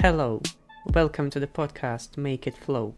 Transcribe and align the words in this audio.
Hello, 0.00 0.40
welcome 0.94 1.28
to 1.28 1.38
the 1.38 1.46
podcast 1.46 2.16
Make 2.16 2.46
It 2.46 2.56
Flow. 2.56 2.94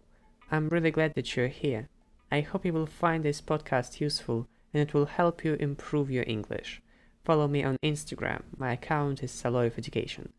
I'm 0.49 0.69
really 0.69 0.89
glad 0.89 1.15
that 1.15 1.35
you're 1.35 1.49
here. 1.49 1.89
I 2.31 2.39
hope 2.39 2.65
you 2.65 2.71
will 2.71 2.85
find 2.85 3.25
this 3.25 3.41
podcast 3.41 3.99
useful 3.99 4.47
and 4.73 4.81
it 4.81 4.93
will 4.93 5.07
help 5.07 5.43
you 5.43 5.55
improve 5.55 6.09
your 6.09 6.23
English. 6.25 6.81
Follow 7.25 7.49
me 7.49 7.61
on 7.61 7.75
Instagram. 7.83 8.43
My 8.57 8.71
account 8.71 9.21
is 9.21 9.33
Saloyev 9.33 9.77
Education. 9.77 10.31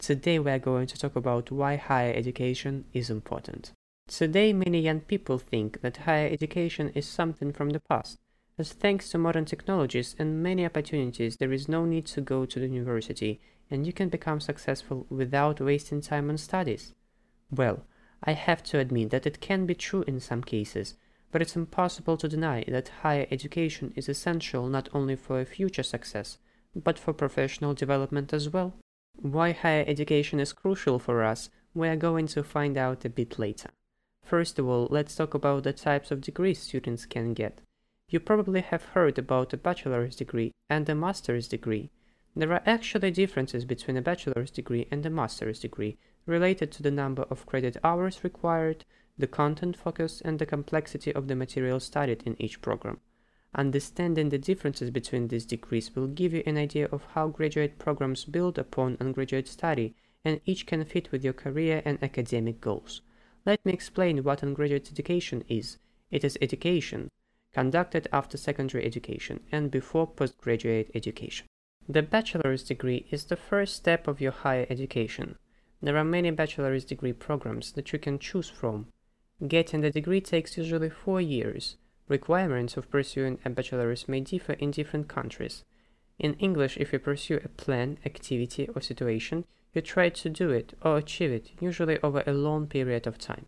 Today 0.00 0.40
we 0.40 0.50
are 0.50 0.58
going 0.58 0.88
to 0.88 0.98
talk 0.98 1.14
about 1.14 1.52
why 1.52 1.76
higher 1.76 2.12
education 2.12 2.86
is 2.92 3.10
important. 3.10 3.70
Today 4.08 4.52
many 4.52 4.80
young 4.80 5.02
people 5.02 5.38
think 5.38 5.82
that 5.82 5.98
higher 5.98 6.28
education 6.28 6.90
is 6.96 7.06
something 7.06 7.52
from 7.52 7.70
the 7.70 7.80
past, 7.88 8.18
as 8.58 8.72
thanks 8.72 9.08
to 9.08 9.18
modern 9.18 9.44
technologies 9.44 10.16
and 10.18 10.42
many 10.42 10.64
opportunities 10.64 11.36
there 11.36 11.52
is 11.52 11.68
no 11.68 11.84
need 11.84 12.04
to 12.04 12.20
go 12.20 12.44
to 12.44 12.58
the 12.58 12.66
university 12.66 13.40
and 13.70 13.86
you 13.86 13.92
can 13.92 14.08
become 14.08 14.40
successful 14.40 15.06
without 15.08 15.60
wasting 15.60 16.00
time 16.00 16.28
on 16.28 16.36
studies. 16.36 16.94
Well, 17.50 17.84
I 18.24 18.32
have 18.32 18.62
to 18.64 18.78
admit 18.78 19.10
that 19.10 19.26
it 19.26 19.40
can 19.40 19.66
be 19.66 19.74
true 19.74 20.04
in 20.08 20.20
some 20.20 20.42
cases, 20.42 20.94
but 21.30 21.42
it's 21.42 21.56
impossible 21.56 22.16
to 22.16 22.28
deny 22.28 22.64
that 22.68 22.88
higher 23.02 23.26
education 23.30 23.92
is 23.94 24.08
essential 24.08 24.66
not 24.66 24.88
only 24.92 25.14
for 25.14 25.44
future 25.44 25.82
success, 25.82 26.38
but 26.74 26.98
for 26.98 27.12
professional 27.12 27.74
development 27.74 28.32
as 28.32 28.48
well. 28.48 28.74
Why 29.20 29.52
higher 29.52 29.84
education 29.86 30.40
is 30.40 30.52
crucial 30.52 30.98
for 30.98 31.22
us, 31.22 31.50
we 31.74 31.88
are 31.88 31.96
going 31.96 32.26
to 32.28 32.42
find 32.42 32.76
out 32.76 33.04
a 33.04 33.10
bit 33.10 33.38
later. 33.38 33.70
First 34.24 34.58
of 34.58 34.66
all, 34.66 34.88
let's 34.90 35.14
talk 35.14 35.34
about 35.34 35.62
the 35.62 35.72
types 35.72 36.10
of 36.10 36.20
degrees 36.20 36.58
students 36.58 37.06
can 37.06 37.34
get. 37.34 37.60
You 38.10 38.20
probably 38.20 38.62
have 38.62 38.84
heard 38.96 39.18
about 39.18 39.52
a 39.52 39.58
bachelor's 39.58 40.16
degree 40.16 40.54
and 40.70 40.88
a 40.88 40.94
master's 40.94 41.46
degree. 41.46 41.90
There 42.34 42.50
are 42.54 42.62
actually 42.64 43.10
differences 43.10 43.66
between 43.66 43.98
a 43.98 44.02
bachelor's 44.02 44.50
degree 44.50 44.88
and 44.90 45.04
a 45.04 45.10
master's 45.10 45.60
degree 45.60 45.98
related 46.24 46.72
to 46.72 46.82
the 46.82 46.90
number 46.90 47.24
of 47.24 47.44
credit 47.44 47.76
hours 47.84 48.24
required, 48.24 48.86
the 49.18 49.26
content 49.26 49.76
focus, 49.76 50.22
and 50.22 50.38
the 50.38 50.46
complexity 50.46 51.12
of 51.12 51.28
the 51.28 51.36
material 51.36 51.80
studied 51.80 52.22
in 52.24 52.40
each 52.40 52.62
program. 52.62 53.00
Understanding 53.54 54.30
the 54.30 54.38
differences 54.38 54.90
between 54.90 55.28
these 55.28 55.44
degrees 55.44 55.94
will 55.94 56.06
give 56.06 56.32
you 56.32 56.42
an 56.46 56.56
idea 56.56 56.86
of 56.86 57.04
how 57.12 57.28
graduate 57.28 57.78
programs 57.78 58.24
build 58.24 58.58
upon 58.58 58.96
undergraduate 59.00 59.48
study, 59.48 59.94
and 60.24 60.40
each 60.46 60.64
can 60.64 60.82
fit 60.86 61.12
with 61.12 61.22
your 61.22 61.34
career 61.34 61.82
and 61.84 62.02
academic 62.02 62.62
goals. 62.62 63.02
Let 63.44 63.62
me 63.66 63.72
explain 63.74 64.24
what 64.24 64.42
undergraduate 64.42 64.90
education 64.90 65.44
is. 65.46 65.76
It 66.10 66.24
is 66.24 66.38
education 66.40 67.10
conducted 67.52 68.08
after 68.12 68.36
secondary 68.36 68.84
education 68.84 69.40
and 69.50 69.70
before 69.70 70.06
postgraduate 70.06 70.90
education. 70.94 71.46
The 71.88 72.02
bachelor's 72.02 72.64
degree 72.64 73.06
is 73.10 73.24
the 73.24 73.36
first 73.36 73.74
step 73.74 74.06
of 74.06 74.20
your 74.20 74.32
higher 74.32 74.66
education. 74.68 75.38
There 75.80 75.96
are 75.96 76.04
many 76.04 76.30
bachelor's 76.30 76.84
degree 76.84 77.12
programs 77.12 77.72
that 77.72 77.92
you 77.92 77.98
can 77.98 78.18
choose 78.18 78.50
from. 78.50 78.88
Getting 79.46 79.80
the 79.80 79.90
degree 79.90 80.20
takes 80.20 80.58
usually 80.58 80.90
four 80.90 81.20
years. 81.20 81.76
Requirements 82.08 82.76
of 82.76 82.90
pursuing 82.90 83.38
a 83.44 83.50
bachelor's 83.50 84.08
may 84.08 84.20
differ 84.20 84.54
in 84.54 84.70
different 84.70 85.08
countries. 85.08 85.64
In 86.18 86.34
English, 86.34 86.76
if 86.78 86.92
you 86.92 86.98
pursue 86.98 87.40
a 87.44 87.48
plan, 87.48 87.98
activity, 88.04 88.68
or 88.68 88.80
situation, 88.80 89.44
you 89.72 89.80
try 89.80 90.08
to 90.08 90.28
do 90.28 90.50
it 90.50 90.74
or 90.82 90.98
achieve 90.98 91.30
it, 91.30 91.52
usually 91.60 91.98
over 92.02 92.24
a 92.26 92.32
long 92.32 92.66
period 92.66 93.06
of 93.06 93.18
time. 93.18 93.46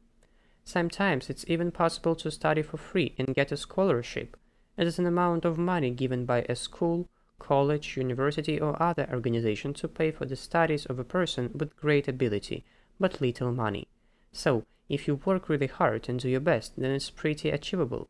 Sometimes 0.71 1.29
it's 1.29 1.45
even 1.49 1.73
possible 1.73 2.15
to 2.15 2.31
study 2.31 2.63
for 2.63 2.77
free 2.77 3.13
and 3.19 3.35
get 3.35 3.51
a 3.51 3.57
scholarship. 3.57 4.37
It 4.77 4.87
is 4.87 5.01
an 5.01 5.07
amount 5.07 5.45
of 5.45 5.59
money 5.59 5.91
given 5.91 6.25
by 6.25 6.43
a 6.49 6.55
school, 6.55 7.09
college, 7.41 7.97
university, 7.97 8.61
or 8.61 8.81
other 8.81 9.09
organization 9.13 9.75
to 9.75 9.89
pay 9.89 10.13
for 10.13 10.27
the 10.27 10.37
studies 10.37 10.87
of 10.87 11.01
a 11.01 11.11
person 11.19 11.51
with 11.59 11.77
great 11.77 12.07
ability, 12.07 12.65
but 13.01 13.21
little 13.21 13.51
money. 13.51 13.89
So, 14.31 14.65
if 14.89 15.09
you 15.09 15.17
work 15.17 15.49
really 15.49 15.67
hard 15.67 16.09
and 16.09 16.21
do 16.21 16.29
your 16.29 16.39
best, 16.39 16.75
then 16.77 16.93
it's 16.93 17.11
pretty 17.11 17.51
achievable. 17.51 18.09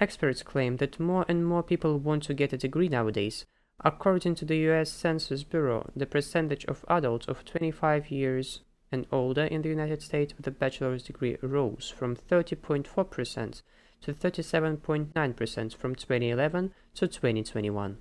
Experts 0.00 0.42
claim 0.42 0.78
that 0.78 0.98
more 0.98 1.24
and 1.28 1.46
more 1.46 1.62
people 1.62 2.00
want 2.00 2.24
to 2.24 2.34
get 2.34 2.52
a 2.52 2.58
degree 2.58 2.88
nowadays. 2.88 3.46
According 3.84 4.34
to 4.34 4.44
the 4.44 4.58
US 4.68 4.90
Census 4.90 5.44
Bureau, 5.44 5.88
the 5.94 6.06
percentage 6.06 6.64
of 6.64 6.84
adults 6.88 7.28
of 7.28 7.44
25 7.44 8.10
years 8.10 8.62
and 8.94 9.06
older 9.10 9.44
in 9.44 9.60
the 9.62 9.68
United 9.68 10.00
States 10.00 10.34
with 10.36 10.46
a 10.46 10.50
bachelor's 10.52 11.02
degree 11.02 11.36
rose 11.42 11.92
from 11.94 12.14
30.4% 12.14 13.62
to 14.00 14.12
37.9% 14.12 15.76
from 15.76 15.94
2011 15.94 16.72
to 16.94 17.08
2021. 17.08 17.98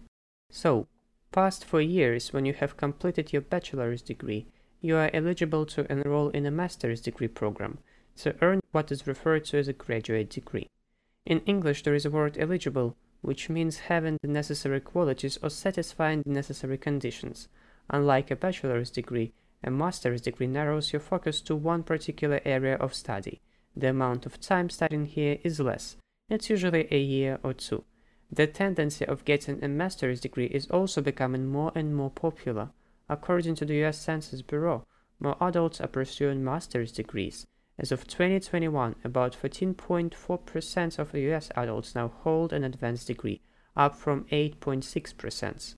So, 0.52 0.88
past 1.32 1.66
four 1.66 1.82
years 1.82 2.32
when 2.32 2.46
you 2.46 2.54
have 2.54 2.78
completed 2.78 3.34
your 3.34 3.42
bachelor's 3.42 4.04
degree, 4.04 4.46
you 4.82 4.96
are 4.96 5.10
eligible 5.14 5.66
to 5.66 5.92
enroll 5.92 6.30
in 6.30 6.46
a 6.46 6.52
master's 6.52 7.02
degree 7.02 7.28
program, 7.28 7.80
to 8.18 8.36
earn 8.42 8.60
what 8.72 8.92
is 8.92 9.08
referred 9.08 9.46
to 9.46 9.58
as 9.58 9.68
a 9.68 9.74
graduate 9.74 10.30
degree. 10.30 10.70
In 11.26 11.40
English, 11.48 11.82
there 11.84 11.96
is 11.96 12.06
a 12.06 12.12
word 12.12 12.38
eligible, 12.38 12.96
which 13.22 13.50
means 13.50 13.88
having 13.90 14.18
the 14.22 14.28
necessary 14.28 14.82
qualities 14.82 15.40
or 15.42 15.50
satisfying 15.50 16.22
the 16.22 16.32
necessary 16.32 16.78
conditions. 16.78 17.48
Unlike 17.90 18.30
a 18.30 18.36
bachelor's 18.36 18.92
degree, 18.92 19.34
a 19.64 19.72
master's 19.72 20.22
degree 20.22 20.48
narrows 20.48 20.92
your 20.92 21.00
focus 21.00 21.42
to 21.42 21.56
one 21.56 21.84
particular 21.84 22.42
area 22.46 22.76
of 22.76 22.94
study. 22.94 23.42
The 23.76 23.90
amount 23.90 24.26
of 24.26 24.40
time 24.40 24.70
studying 24.70 25.06
here 25.06 25.40
is 25.44 25.60
less. 25.60 25.98
It's 26.30 26.50
usually 26.50 26.88
a 26.92 27.00
year 27.00 27.40
or 27.44 27.54
two. 27.54 27.84
The 28.32 28.48
tendency 28.48 29.06
of 29.06 29.26
getting 29.26 29.64
a 29.64 29.68
master's 29.68 30.20
degree 30.20 30.48
is 30.48 30.70
also 30.70 31.02
becoming 31.02 31.48
more 31.48 31.72
and 31.76 31.96
more 31.96 32.10
popular. 32.10 32.72
According 33.08 33.56
to 33.56 33.66
the 33.66 33.84
US 33.86 34.00
Census 34.00 34.42
Bureau, 34.42 34.86
more 35.20 35.38
adults 35.42 35.80
are 35.80 35.88
pursuing 35.88 36.44
master's 36.44 36.92
degrees. 36.92 37.46
As 37.78 37.92
of 37.92 38.08
2021, 38.08 38.96
about 39.04 39.36
14.4% 39.40 41.00
of 41.00 41.16
US 41.16 41.50
adults 41.56 41.96
now 41.96 42.08
hold 42.08 42.54
an 42.54 42.64
advanced 42.64 43.08
degree, 43.08 43.42
up 43.76 43.96
from 43.96 44.26
8.6%. 44.26 45.76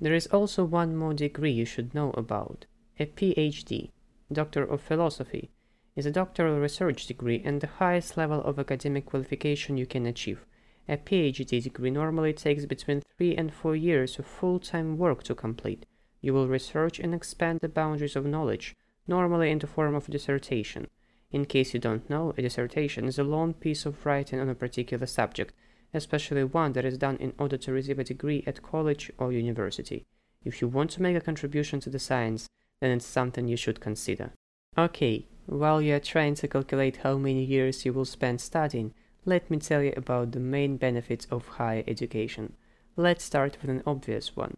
There 0.00 0.14
is 0.14 0.26
also 0.26 0.64
one 0.64 0.96
more 0.96 1.14
degree 1.14 1.52
you 1.52 1.64
should 1.64 1.94
know 1.94 2.10
about. 2.10 2.66
A 2.98 3.04
PhD, 3.04 3.90
Doctor 4.32 4.62
of 4.62 4.80
Philosophy, 4.80 5.50
is 5.96 6.06
a 6.06 6.10
doctoral 6.10 6.58
research 6.58 7.06
degree 7.06 7.42
and 7.44 7.60
the 7.60 7.66
highest 7.66 8.16
level 8.16 8.42
of 8.42 8.58
academic 8.58 9.04
qualification 9.04 9.76
you 9.76 9.84
can 9.84 10.06
achieve. 10.06 10.46
A 10.88 10.96
PhD 10.96 11.62
degree 11.62 11.90
normally 11.90 12.32
takes 12.32 12.64
between 12.64 13.02
3 13.18 13.36
and 13.36 13.52
4 13.52 13.76
years 13.76 14.18
of 14.18 14.24
full-time 14.24 14.96
work 14.96 15.24
to 15.24 15.34
complete. 15.34 15.84
You 16.22 16.32
will 16.32 16.48
research 16.48 16.98
and 16.98 17.12
expand 17.14 17.60
the 17.60 17.68
boundaries 17.68 18.16
of 18.16 18.24
knowledge, 18.24 18.74
normally 19.06 19.50
in 19.50 19.58
the 19.58 19.66
form 19.66 19.94
of 19.94 20.08
a 20.08 20.12
dissertation. 20.12 20.86
In 21.30 21.44
case 21.44 21.74
you 21.74 21.80
don't 21.80 22.08
know, 22.08 22.32
a 22.38 22.40
dissertation 22.40 23.04
is 23.04 23.18
a 23.18 23.24
long 23.24 23.52
piece 23.52 23.84
of 23.84 24.06
writing 24.06 24.40
on 24.40 24.48
a 24.48 24.54
particular 24.54 25.04
subject, 25.04 25.52
especially 25.92 26.44
one 26.44 26.72
that 26.72 26.86
is 26.86 26.96
done 26.96 27.16
in 27.16 27.34
order 27.38 27.58
to 27.58 27.72
receive 27.72 27.98
a 27.98 28.04
degree 28.04 28.42
at 28.46 28.62
college 28.62 29.12
or 29.18 29.32
university. 29.32 30.06
If 30.46 30.62
you 30.62 30.68
want 30.68 30.92
to 30.92 31.02
make 31.02 31.16
a 31.16 31.20
contribution 31.20 31.78
to 31.80 31.90
the 31.90 31.98
science, 31.98 32.48
then 32.80 32.90
it's 32.90 33.06
something 33.06 33.48
you 33.48 33.56
should 33.56 33.80
consider. 33.80 34.32
Okay, 34.76 35.26
while 35.46 35.80
you 35.80 35.94
are 35.94 36.00
trying 36.00 36.34
to 36.34 36.48
calculate 36.48 36.98
how 36.98 37.16
many 37.16 37.44
years 37.44 37.84
you 37.84 37.92
will 37.92 38.04
spend 38.04 38.40
studying, 38.40 38.92
let 39.24 39.50
me 39.50 39.58
tell 39.58 39.82
you 39.82 39.92
about 39.96 40.32
the 40.32 40.40
main 40.40 40.76
benefits 40.76 41.26
of 41.30 41.46
higher 41.48 41.84
education. 41.86 42.52
Let's 42.96 43.24
start 43.24 43.58
with 43.60 43.70
an 43.70 43.82
obvious 43.86 44.36
one. 44.36 44.56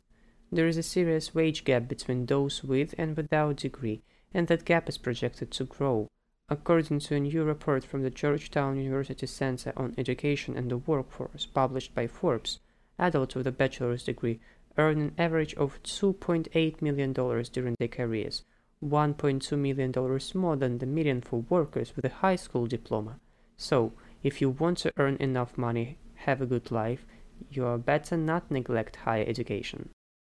There 0.51 0.67
is 0.67 0.77
a 0.77 0.83
serious 0.83 1.35
wage 1.35 1.65
gap 1.65 1.89
between 1.89 2.27
those 2.27 2.65
with 2.65 2.95
and 2.97 3.17
without 3.17 3.57
degree, 3.57 4.03
and 4.33 4.47
that 4.49 4.65
gap 4.65 4.89
is 4.89 4.99
projected 4.99 5.51
to 5.53 5.65
grow. 5.65 6.09
According 6.49 7.01
to 7.01 7.17
a 7.17 7.21
new 7.21 7.45
report 7.45 7.85
from 7.85 8.03
the 8.03 8.11
Georgetown 8.11 8.79
University 8.79 9.27
Center 9.27 9.73
on 9.77 9.95
Education 9.99 10.57
and 10.57 10.71
the 10.71 10.79
Workforce 10.79 11.45
published 11.45 11.95
by 11.95 12.07
Forbes, 12.07 12.61
adults 12.99 13.35
with 13.35 13.47
a 13.47 13.53
bachelor's 13.53 14.05
degree 14.05 14.41
earn 14.79 15.01
an 15.01 15.15
average 15.19 15.55
of 15.57 15.83
$2.8 15.83 16.81
million 16.81 17.13
during 17.13 17.75
their 17.79 17.89
careers, 17.89 18.45
$1.2 18.83 19.59
million 19.59 19.93
more 20.35 20.57
than 20.57 20.79
the 20.79 20.87
median 20.87 21.21
for 21.21 21.41
workers 21.51 21.95
with 21.97 22.05
a 22.05 22.21
high 22.21 22.37
school 22.37 22.67
diploma. 22.67 23.19
So, 23.57 23.93
if 24.23 24.41
you 24.41 24.51
want 24.51 24.79
to 24.79 24.93
earn 24.97 25.17
enough 25.17 25.59
money, 25.59 25.99
have 26.15 26.41
a 26.41 26.47
good 26.47 26.71
life, 26.71 27.05
you 27.51 27.67
are 27.67 27.79
better 27.79 28.17
not 28.17 28.51
neglect 28.51 28.97
higher 28.97 29.25
education. 29.27 29.91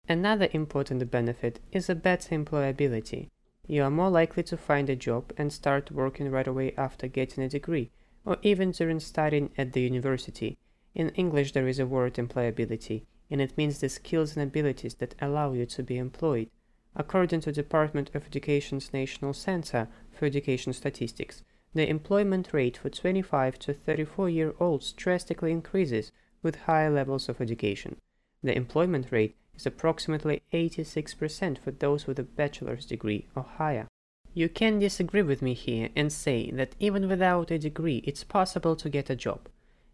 Another 0.09 0.49
important 0.53 1.11
benefit 1.11 1.61
is 1.73 1.89
a 1.89 1.95
better 1.95 2.37
employability. 2.37 3.31
You 3.67 3.83
are 3.85 3.91
more 3.91 4.11
likely 4.11 4.43
to 4.45 4.57
find 4.59 4.91
a 4.91 4.97
job 4.97 5.33
and 5.39 5.51
start 5.51 5.91
working 5.91 6.31
right 6.31 6.47
away 6.47 6.75
after 6.77 7.09
getting 7.09 7.43
a 7.43 7.49
degree, 7.49 7.91
or 8.27 8.37
even 8.43 8.73
during 8.73 9.01
studying 9.01 9.51
at 9.57 9.73
the 9.73 9.81
university. 9.81 10.59
In 10.95 11.09
English, 11.11 11.53
there 11.53 11.67
is 11.67 11.79
a 11.79 11.87
word 11.87 12.15
employability, 12.15 13.07
and 13.31 13.41
it 13.41 13.57
means 13.57 13.81
the 13.81 13.89
skills 13.89 14.37
and 14.37 14.43
abilities 14.43 14.95
that 14.95 15.15
allow 15.21 15.53
you 15.53 15.67
to 15.67 15.83
be 15.83 15.99
employed. 15.99 16.49
According 16.97 17.41
to 17.41 17.53
Department 17.53 18.11
of 18.15 18.27
Education's 18.27 18.93
National 18.93 19.33
Center 19.33 19.89
for 20.13 20.27
Education 20.27 20.73
Statistics, 20.73 21.43
the 21.75 21.89
employment 21.89 22.53
rate 22.53 22.77
for 22.77 22.89
25 22.89 23.59
to 23.59 23.75
34 23.75 24.31
year 24.31 24.55
olds 24.61 24.93
drastically 24.93 25.51
increases 25.51 26.13
with 26.43 26.55
higher 26.67 26.91
levels 26.91 27.29
of 27.29 27.41
education. 27.41 27.97
The 28.43 28.57
employment 28.57 29.11
rate 29.11 29.35
is 29.57 29.67
approximately 29.67 30.43
86% 30.53 31.59
for 31.59 31.73
those 31.73 32.07
with 32.07 32.19
a 32.19 32.23
bachelor's 32.23 32.87
degree 32.87 33.27
or 33.35 33.43
higher. 33.43 33.89
You 34.35 34.49
can 34.49 34.79
disagree 34.79 35.23
with 35.23 35.43
me 35.43 35.55
here 35.55 35.89
and 35.97 36.13
say 36.13 36.51
that 36.53 36.75
even 36.79 37.09
without 37.09 37.51
a 37.51 37.59
degree 37.59 38.03
it's 38.05 38.25
possible 38.25 38.77
to 38.77 38.89
get 38.89 39.11
a 39.11 39.17
job. 39.17 39.49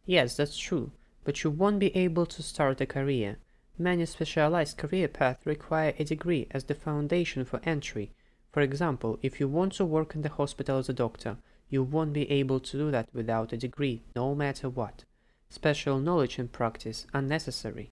Yes, 0.04 0.36
that's 0.36 0.56
true, 0.56 0.92
but 1.30 1.44
you 1.44 1.50
won't 1.50 1.78
be 1.78 1.96
able 1.96 2.26
to 2.26 2.42
start 2.42 2.80
a 2.80 2.86
career. 2.86 3.36
Many 3.78 4.04
specialized 4.04 4.76
career 4.76 5.06
paths 5.06 5.46
require 5.46 5.94
a 5.96 6.02
degree 6.02 6.48
as 6.50 6.64
the 6.64 6.74
foundation 6.74 7.44
for 7.44 7.60
entry. 7.62 8.10
For 8.50 8.62
example, 8.62 9.16
if 9.22 9.38
you 9.38 9.46
want 9.46 9.74
to 9.74 9.84
work 9.84 10.16
in 10.16 10.22
the 10.22 10.28
hospital 10.28 10.78
as 10.78 10.88
a 10.88 10.92
doctor, 10.92 11.36
you 11.68 11.84
won't 11.84 12.12
be 12.12 12.28
able 12.32 12.58
to 12.58 12.76
do 12.76 12.90
that 12.90 13.08
without 13.12 13.52
a 13.52 13.56
degree, 13.56 14.02
no 14.16 14.34
matter 14.34 14.68
what. 14.68 15.04
Special 15.48 16.00
knowledge 16.00 16.36
and 16.40 16.50
practice 16.50 17.06
are 17.14 17.22
necessary. 17.22 17.90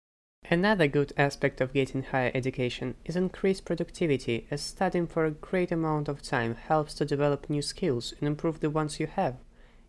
Another 0.51 0.89
good 0.89 1.13
aspect 1.17 1.61
of 1.61 1.73
getting 1.73 2.03
higher 2.03 2.33
education 2.35 2.97
is 3.05 3.15
increased 3.15 3.65
productivity, 3.65 4.49
as 4.51 4.63
studying 4.63 5.07
for 5.07 5.27
a 5.27 5.31
great 5.31 5.71
amount 5.71 6.09
of 6.09 6.23
time 6.23 6.57
helps 6.57 6.93
to 6.95 7.05
develop 7.05 7.49
new 7.49 7.63
skills 7.63 8.15
and 8.19 8.27
improve 8.27 8.59
the 8.59 8.69
ones 8.69 8.99
you 8.99 9.07
have. 9.07 9.37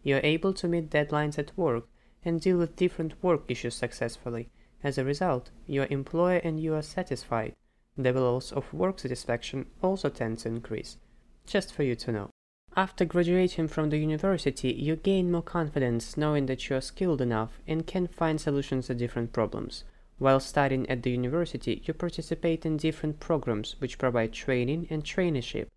You 0.03 0.17
are 0.17 0.23
able 0.23 0.53
to 0.53 0.67
meet 0.67 0.91
deadlines 0.91 1.39
at 1.39 1.57
work 1.57 1.87
and 2.23 2.41
deal 2.41 2.57
with 2.57 2.75
different 2.75 3.21
work 3.23 3.43
issues 3.47 3.75
successfully, 3.75 4.49
as 4.83 4.97
a 4.97 5.03
result, 5.03 5.51
your 5.67 5.87
employer 5.89 6.37
and 6.37 6.59
you 6.59 6.73
are 6.73 6.81
satisfied. 6.81 7.55
The 7.97 8.03
levels 8.03 8.51
of 8.51 8.73
work 8.73 8.99
satisfaction 8.99 9.65
also 9.81 10.09
tend 10.09 10.39
to 10.39 10.49
increase. 10.49 10.97
Just 11.45 11.73
for 11.73 11.83
you 11.83 11.95
to 11.97 12.11
know. 12.11 12.29
After 12.77 13.03
graduating 13.03 13.67
from 13.67 13.89
the 13.89 13.97
university, 13.97 14.71
you 14.71 14.95
gain 14.95 15.31
more 15.31 15.41
confidence 15.41 16.15
knowing 16.15 16.45
that 16.45 16.69
you 16.69 16.75
are 16.77 16.81
skilled 16.81 17.19
enough 17.19 17.59
and 17.67 17.85
can 17.85 18.07
find 18.07 18.39
solutions 18.39 18.87
to 18.87 18.95
different 18.95 19.33
problems. 19.33 19.83
While 20.17 20.39
studying 20.39 20.89
at 20.89 21.03
the 21.03 21.11
university, 21.11 21.81
you 21.85 21.93
participate 21.93 22.65
in 22.65 22.77
different 22.77 23.19
programs 23.19 23.75
which 23.79 23.97
provide 23.97 24.33
training 24.33 24.87
and 24.89 25.03
traineeship. 25.03 25.67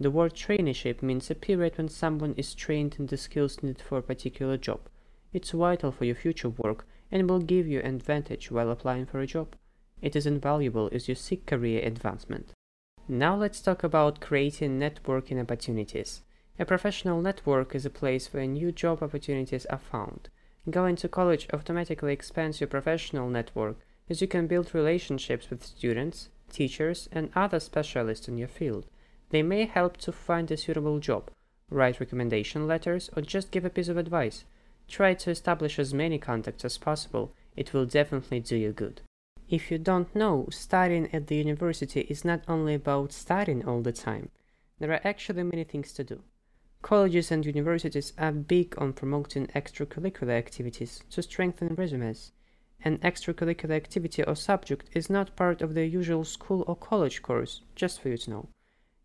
The 0.00 0.10
word 0.10 0.34
traineeship 0.34 1.02
means 1.02 1.30
a 1.30 1.34
period 1.34 1.76
when 1.76 1.88
someone 1.88 2.34
is 2.36 2.54
trained 2.54 2.96
in 2.98 3.06
the 3.06 3.16
skills 3.16 3.62
needed 3.62 3.82
for 3.82 3.98
a 3.98 4.02
particular 4.02 4.56
job. 4.56 4.88
It's 5.32 5.50
vital 5.50 5.92
for 5.92 6.04
your 6.04 6.14
future 6.14 6.48
work 6.48 6.86
and 7.10 7.28
will 7.28 7.40
give 7.40 7.66
you 7.66 7.80
an 7.80 7.94
advantage 7.96 8.50
while 8.50 8.70
applying 8.70 9.06
for 9.06 9.20
a 9.20 9.26
job. 9.26 9.56
It 10.00 10.16
is 10.16 10.26
invaluable 10.26 10.88
as 10.92 11.08
you 11.08 11.14
seek 11.14 11.46
career 11.46 11.82
advancement. 11.84 12.52
Now 13.08 13.36
let's 13.36 13.60
talk 13.60 13.82
about 13.82 14.20
creating 14.20 14.78
networking 14.78 15.40
opportunities. 15.40 16.22
A 16.58 16.64
professional 16.64 17.22
network 17.22 17.74
is 17.74 17.86
a 17.86 17.90
place 17.90 18.32
where 18.32 18.46
new 18.46 18.72
job 18.72 19.02
opportunities 19.02 19.66
are 19.66 19.78
found. 19.78 20.28
Going 20.70 20.96
to 20.96 21.08
college 21.08 21.48
automatically 21.52 22.12
expands 22.12 22.60
your 22.60 22.68
professional 22.68 23.28
network 23.28 23.78
as 24.10 24.20
you 24.20 24.28
can 24.28 24.46
build 24.46 24.74
relationships 24.74 25.50
with 25.50 25.64
students, 25.64 26.28
teachers, 26.50 27.08
and 27.12 27.30
other 27.34 27.60
specialists 27.60 28.28
in 28.28 28.38
your 28.38 28.48
field. 28.48 28.86
They 29.30 29.42
may 29.42 29.66
help 29.66 29.98
to 29.98 30.12
find 30.12 30.50
a 30.50 30.56
suitable 30.56 30.98
job, 30.98 31.30
write 31.70 32.00
recommendation 32.00 32.66
letters, 32.66 33.10
or 33.14 33.22
just 33.22 33.50
give 33.50 33.64
a 33.64 33.70
piece 33.70 33.88
of 33.88 33.96
advice. 33.96 34.44
Try 34.88 35.14
to 35.14 35.30
establish 35.30 35.78
as 35.78 35.92
many 35.92 36.18
contacts 36.18 36.64
as 36.64 36.78
possible, 36.78 37.34
it 37.56 37.72
will 37.72 37.84
definitely 37.84 38.40
do 38.40 38.56
you 38.56 38.72
good. 38.72 39.02
If 39.48 39.70
you 39.70 39.78
don't 39.78 40.14
know, 40.14 40.48
studying 40.50 41.08
at 41.12 41.26
the 41.26 41.36
university 41.36 42.00
is 42.02 42.24
not 42.24 42.42
only 42.48 42.74
about 42.74 43.12
studying 43.12 43.64
all 43.66 43.82
the 43.82 43.92
time. 43.92 44.30
There 44.78 44.92
are 44.92 45.00
actually 45.04 45.42
many 45.42 45.64
things 45.64 45.92
to 45.94 46.04
do. 46.04 46.22
Colleges 46.82 47.30
and 47.30 47.44
universities 47.44 48.12
are 48.16 48.32
big 48.32 48.74
on 48.78 48.92
promoting 48.92 49.48
extracurricular 49.48 50.38
activities 50.38 51.02
to 51.10 51.22
strengthen 51.22 51.74
resumes. 51.74 52.32
An 52.84 52.98
extracurricular 52.98 53.72
activity 53.72 54.22
or 54.22 54.36
subject 54.36 54.88
is 54.92 55.10
not 55.10 55.34
part 55.34 55.60
of 55.60 55.74
the 55.74 55.86
usual 55.86 56.24
school 56.24 56.64
or 56.68 56.76
college 56.76 57.22
course, 57.22 57.62
just 57.74 58.00
for 58.00 58.10
you 58.10 58.16
to 58.18 58.30
know. 58.30 58.48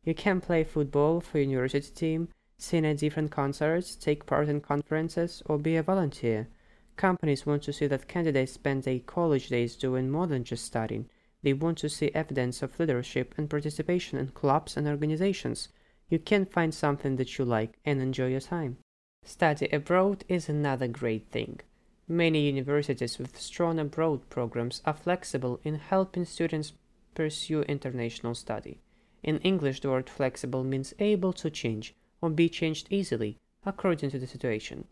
You 0.04 0.14
can 0.14 0.42
play 0.42 0.64
football 0.64 1.22
for 1.22 1.40
your 1.40 1.50
university 1.50 1.94
team, 1.94 2.28
sing 2.64 2.86
at 2.86 2.98
different 2.98 3.30
concerts, 3.30 3.94
take 3.94 4.26
part 4.26 4.48
in 4.48 4.62
conferences, 4.62 5.44
or 5.48 5.58
be 5.58 5.76
a 5.76 5.84
volunteer. 5.84 6.48
Companies 6.96 7.46
want 7.46 7.62
to 7.64 7.74
see 7.74 7.88
that 7.88 8.08
candidates 8.08 8.54
spend 8.54 8.84
their 8.84 9.00
college 9.00 9.50
days 9.50 9.76
doing 9.76 10.10
more 10.10 10.28
than 10.28 10.46
just 10.46 10.64
studying. 10.64 11.10
They 11.42 11.52
want 11.52 11.80
to 11.80 11.90
see 11.90 12.10
evidence 12.14 12.62
of 12.62 12.80
leadership 12.80 13.36
and 13.38 13.50
participation 13.50 14.18
in 14.18 14.28
clubs 14.30 14.78
and 14.78 14.88
organizations. 14.88 15.68
You 16.10 16.20
can 16.20 16.46
find 16.46 16.74
something 16.74 17.18
that 17.18 17.38
you 17.38 17.44
like 17.44 17.80
and 17.84 18.02
enjoy 18.02 18.28
your 18.28 18.40
time. 18.40 18.78
Study 19.26 19.68
abroad 19.68 20.24
is 20.30 20.48
another 20.48 20.88
great 20.88 21.30
thing. 21.32 21.60
Many 22.08 22.48
universities 22.48 23.20
with 23.20 23.40
strong 23.42 23.78
abroad 23.78 24.30
programs 24.30 24.82
are 24.86 24.94
flexible 24.94 25.60
in 25.66 25.76
helping 25.76 26.24
students 26.24 26.72
pursue 27.14 27.64
international 27.64 28.36
study. 28.36 28.80
In 29.22 29.40
English, 29.40 29.82
the 29.82 29.90
word 29.90 30.10
flexible 30.10 30.64
means 30.64 30.94
able 31.00 31.34
to 31.34 31.50
change, 31.50 31.94
or 32.24 32.30
be 32.30 32.48
changed 32.48 32.88
easily 32.90 33.38
according 33.66 34.10
to 34.10 34.18
the 34.18 34.26
situation. 34.26 34.86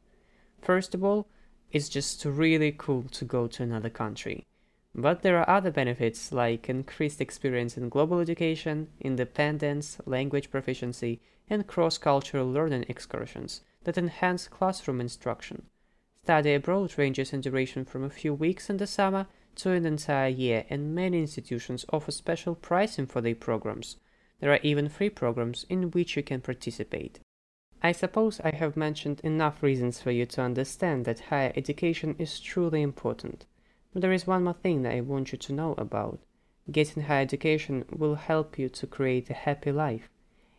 First 0.61 0.93
of 0.93 1.01
all, 1.01 1.29
it's 1.71 1.87
just 1.87 2.25
really 2.25 2.75
cool 2.77 3.03
to 3.03 3.23
go 3.23 3.47
to 3.47 3.63
another 3.63 3.89
country. 3.89 4.45
But 4.93 5.21
there 5.21 5.37
are 5.37 5.49
other 5.49 5.71
benefits 5.71 6.33
like 6.33 6.67
increased 6.69 7.21
experience 7.21 7.77
in 7.77 7.87
global 7.87 8.19
education, 8.19 8.89
independence, 8.99 9.97
language 10.05 10.51
proficiency, 10.51 11.21
and 11.49 11.65
cross 11.65 11.97
cultural 11.97 12.51
learning 12.51 12.83
excursions 12.89 13.61
that 13.85 13.97
enhance 13.97 14.49
classroom 14.49 14.99
instruction. 14.99 15.63
Study 16.23 16.53
abroad 16.53 16.97
ranges 16.97 17.31
in 17.31 17.39
duration 17.39 17.85
from 17.85 18.03
a 18.03 18.09
few 18.09 18.33
weeks 18.33 18.69
in 18.69 18.75
the 18.75 18.85
summer 18.85 19.27
to 19.55 19.71
an 19.71 19.85
entire 19.85 20.29
year, 20.29 20.65
and 20.69 20.93
many 20.93 21.19
institutions 21.19 21.85
offer 21.93 22.11
special 22.11 22.55
pricing 22.55 23.05
for 23.05 23.21
their 23.21 23.35
programs. 23.35 23.95
There 24.41 24.51
are 24.51 24.59
even 24.63 24.89
free 24.89 25.11
programs 25.11 25.67
in 25.69 25.91
which 25.91 26.17
you 26.17 26.23
can 26.23 26.41
participate. 26.41 27.19
I 27.83 27.91
suppose 27.91 28.41
I 28.43 28.55
have 28.55 28.75
mentioned 28.75 29.21
enough 29.23 29.61
reasons 29.61 30.01
for 30.01 30.09
you 30.09 30.25
to 30.25 30.41
understand 30.41 31.05
that 31.05 31.29
higher 31.29 31.53
education 31.55 32.15
is 32.17 32.39
truly 32.39 32.81
important. 32.81 33.45
But 33.93 34.01
there 34.01 34.11
is 34.11 34.25
one 34.25 34.43
more 34.43 34.53
thing 34.53 34.81
that 34.81 34.93
I 34.95 35.01
want 35.01 35.31
you 35.31 35.37
to 35.37 35.53
know 35.53 35.75
about. 35.77 36.19
Getting 36.71 37.03
higher 37.03 37.21
education 37.21 37.85
will 37.91 38.15
help 38.15 38.57
you 38.57 38.67
to 38.69 38.87
create 38.87 39.29
a 39.29 39.33
happy 39.33 39.71
life. 39.71 40.09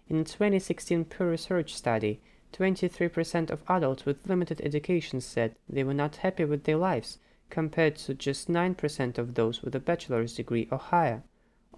In 0.09 0.17
a 0.17 0.25
2016 0.25 1.05
Pew 1.07 1.27
Research 1.27 1.75
study, 1.75 2.21
23% 2.53 3.51
of 3.51 3.63
adults 3.69 4.05
with 4.05 4.29
limited 4.29 4.61
education 4.63 5.21
said 5.21 5.57
they 5.69 5.83
were 5.83 5.95
not 5.95 6.17
happy 6.17 6.45
with 6.45 6.65
their 6.65 6.77
lives, 6.77 7.19
compared 7.51 7.97
to 7.97 8.15
just 8.15 8.49
9% 8.49 9.19
of 9.19 9.35
those 9.35 9.63
with 9.63 9.75
a 9.75 9.81
bachelor's 9.81 10.35
degree 10.35 10.69
or 10.71 10.79
higher. 10.79 11.23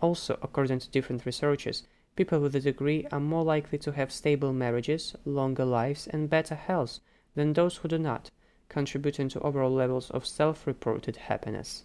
Also, 0.00 0.38
according 0.43 0.81
to 0.81 0.90
different 0.90 1.25
researchers, 1.25 1.85
people 2.16 2.40
with 2.40 2.54
a 2.54 2.61
degree 2.61 3.06
are 3.11 3.21
more 3.21 3.44
likely 3.44 3.78
to 3.78 3.92
have 3.92 4.12
stable 4.12 4.52
marriages, 4.52 5.14
longer 5.25 5.64
lives, 5.64 6.06
and 6.06 6.30
better 6.30 6.54
health 6.54 7.00
than 7.35 7.52
those 7.52 7.78
who 7.78 7.88
do 7.88 7.99
not, 7.99 8.30
contributing 8.68 9.28
to 9.28 9.40
overall 9.40 9.73
levels 9.73 10.11
of 10.11 10.26
self 10.26 10.66
reported 10.66 11.16
happiness. 11.16 11.85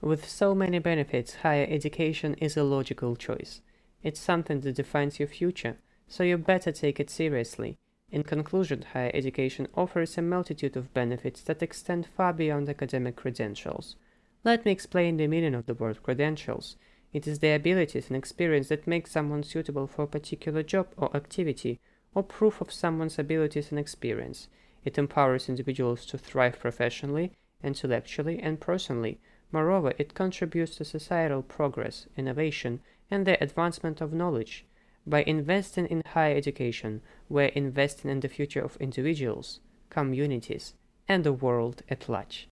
With 0.00 0.28
so 0.28 0.54
many 0.54 0.78
benefits, 0.78 1.36
higher 1.36 1.66
education 1.68 2.34
is 2.34 2.56
a 2.56 2.64
logical 2.64 3.16
choice. 3.16 3.60
It's 4.02 4.18
something 4.18 4.60
that 4.60 4.76
defines 4.76 5.18
your 5.18 5.28
future, 5.28 5.76
so 6.08 6.24
you 6.24 6.38
better 6.38 6.72
take 6.72 6.98
it 6.98 7.10
seriously. 7.10 7.76
In 8.10 8.22
conclusion, 8.22 8.82
higher 8.92 9.10
education 9.14 9.68
offers 9.74 10.16
a 10.16 10.22
multitude 10.22 10.76
of 10.76 10.94
benefits 10.94 11.42
that 11.42 11.62
extend 11.62 12.06
far 12.06 12.32
beyond 12.32 12.68
academic 12.68 13.14
credentials. 13.14 13.96
Let 14.42 14.64
me 14.64 14.72
explain 14.72 15.16
the 15.16 15.26
meaning 15.26 15.54
of 15.54 15.66
the 15.66 15.74
word 15.74 16.02
credentials. 16.02 16.76
It 17.12 17.26
is 17.26 17.40
their 17.40 17.56
abilities 17.56 18.08
and 18.08 18.16
experience 18.16 18.68
that 18.68 18.86
make 18.86 19.06
someone 19.06 19.42
suitable 19.42 19.86
for 19.86 20.04
a 20.04 20.08
particular 20.08 20.62
job 20.62 20.88
or 20.96 21.14
activity, 21.16 21.80
or 22.14 22.22
proof 22.22 22.60
of 22.60 22.72
someone's 22.72 23.18
abilities 23.18 23.70
and 23.70 23.78
experience. 23.78 24.48
It 24.84 24.98
empowers 24.98 25.48
individuals 25.48 26.06
to 26.06 26.18
thrive 26.18 26.58
professionally, 26.58 27.32
intellectually, 27.62 28.38
and 28.40 28.60
personally. 28.60 29.18
Moreover, 29.52 29.92
it 29.98 30.14
contributes 30.14 30.76
to 30.76 30.84
societal 30.84 31.42
progress, 31.42 32.06
innovation, 32.16 32.80
and 33.10 33.26
the 33.26 33.42
advancement 33.42 34.00
of 34.00 34.12
knowledge. 34.12 34.64
By 35.06 35.22
investing 35.24 35.86
in 35.86 36.02
higher 36.06 36.36
education, 36.36 37.02
we're 37.28 37.46
investing 37.46 38.10
in 38.10 38.20
the 38.20 38.28
future 38.28 38.60
of 38.62 38.76
individuals, 38.76 39.60
communities, 39.88 40.74
and 41.08 41.24
the 41.24 41.32
world 41.32 41.82
at 41.88 42.08
large. 42.08 42.48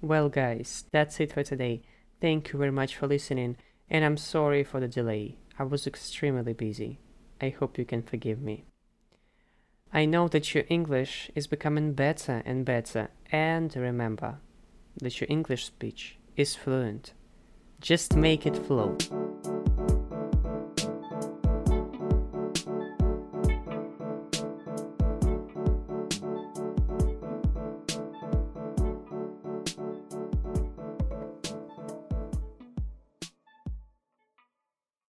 Well, 0.00 0.28
guys, 0.28 0.84
that's 0.92 1.20
it 1.20 1.32
for 1.32 1.42
today. 1.42 1.82
Thank 2.20 2.52
you 2.52 2.58
very 2.58 2.72
much 2.72 2.96
for 2.96 3.06
listening 3.06 3.56
and 3.90 4.04
I'm 4.04 4.16
sorry 4.16 4.64
for 4.64 4.80
the 4.80 4.88
delay. 4.88 5.36
I 5.58 5.64
was 5.64 5.86
extremely 5.86 6.52
busy. 6.52 7.00
I 7.40 7.50
hope 7.50 7.78
you 7.78 7.84
can 7.84 8.02
forgive 8.02 8.40
me. 8.40 8.64
I 9.92 10.04
know 10.04 10.28
that 10.28 10.54
your 10.54 10.64
English 10.68 11.30
is 11.34 11.46
becoming 11.46 11.94
better 11.94 12.42
and 12.44 12.64
better, 12.64 13.08
and 13.32 13.74
remember 13.74 14.38
that 15.00 15.20
your 15.20 15.28
English 15.30 15.64
speech 15.64 16.18
is 16.36 16.54
fluent. 16.54 17.14
Just 17.80 18.14
make 18.14 18.44
it 18.44 18.56
flow. 18.56 18.96